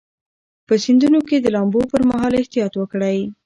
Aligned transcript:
په 0.67 0.73
سیندونو 0.83 1.19
کې 1.27 1.37
د 1.39 1.47
لامبو 1.55 1.81
پر 1.91 2.01
مهال 2.09 2.33
احتیاط 2.35 2.73
وکړئ. 2.77 3.19